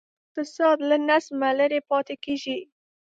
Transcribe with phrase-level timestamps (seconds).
[0.27, 2.57] اقتصاد له نظمه لرې پاتې کېږي.